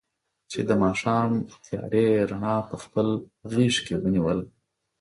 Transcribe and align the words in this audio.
چې 0.51 0.59
د 0.69 0.71
ماښام 0.83 1.31
تیارې 1.65 2.05
رڼا 2.31 2.57
په 2.69 2.75
خپل 2.83 3.07
غېږ 3.51 3.75
کې 3.85 3.93
ونیوله. 4.01 4.45